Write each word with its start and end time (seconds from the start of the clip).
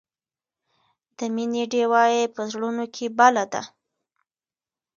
د 1.17 1.19
مینې 1.35 1.63
ډیوه 1.71 2.03
یې 2.15 2.23
په 2.35 2.41
زړونو 2.51 2.85
کې 2.95 3.05
بله 3.19 3.43
ده. 3.51 3.61